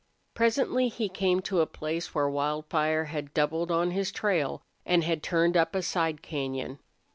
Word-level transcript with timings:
Presently 0.33 0.87
he 0.87 1.09
came 1.09 1.41
to 1.41 1.61
a 1.61 1.67
place 1.67 2.15
where 2.15 2.27
Wildfire 2.27 3.03
had 3.05 3.35
doubled 3.35 3.69
on 3.69 3.91
his 3.91 4.11
trail 4.11 4.63
and 4.83 5.03
had 5.03 5.21
turned 5.21 5.55
up 5.55 5.75
a 5.75 5.83
side 5.83 6.23
cañon. 6.23 6.79